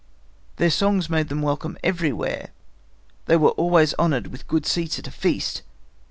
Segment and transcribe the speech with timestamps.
[0.55, 2.49] Their songs made them welcome everywhere.
[3.27, 5.61] They were always honored with good seats at a feast.